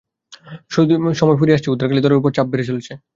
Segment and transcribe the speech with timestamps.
[1.19, 2.93] সময় ফুরিয়ে আসছে, উদ্ধারকারী দলের ওপর চাপ বেড়ে চলেছে।